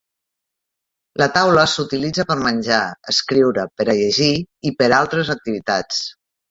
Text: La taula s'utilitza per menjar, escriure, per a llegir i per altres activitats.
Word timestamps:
La 1.23 1.27
taula 1.35 1.65
s'utilitza 1.75 2.27
per 2.31 2.39
menjar, 2.47 2.81
escriure, 3.15 3.69
per 3.79 3.89
a 3.95 3.99
llegir 4.03 4.35
i 4.73 4.77
per 4.83 4.93
altres 5.03 5.35
activitats. 5.41 6.07